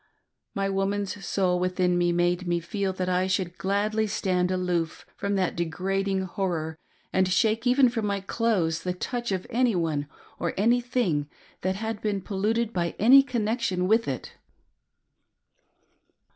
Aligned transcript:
My 0.55 0.67
woman's 0.67 1.23
soul 1.23 1.59
within 1.59 1.95
me 1.95 2.11
made 2.11 2.47
me 2.47 2.59
feel 2.59 2.91
that 2.93 3.07
I 3.07 3.27
should 3.27 3.59
gladly 3.59 4.07
stand 4.07 4.49
aloof 4.49 5.05
fropi 5.15 5.35
that 5.35 5.55
degrading 5.55 6.21
horror, 6.21 6.79
and 7.13 7.27
shake 7.31 7.67
even 7.67 7.87
from 7.87 8.07
my 8.07 8.19
clotheg, 8.19 8.81
the 8.81 8.93
touch 8.97 9.31
of 9.31 9.45
any 9.51 9.75
one, 9.75 10.07
or 10.39 10.55
anything, 10.57 11.29
that 11.61 11.75
had 11.75 12.01
been 12.01 12.19
polluted 12.19 12.73
by 12.73 12.95
any 12.97 13.21
connection 13.21 13.87
with 13.87 14.07
it. 14.07 14.33